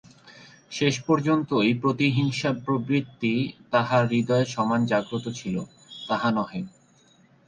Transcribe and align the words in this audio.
শেষ 0.71 0.95
পর্যন্তই 1.01 1.71
প্রতিহিংসা-প্রবৃত্তি 1.81 3.33
তাঁহার 3.71 4.03
হৃদয়ে 4.11 4.45
সমান 4.45 4.81
জাগ্রত 4.85 5.25
ছিল 5.39 5.55
তাহা 6.09 6.29
নহে। 6.31 6.61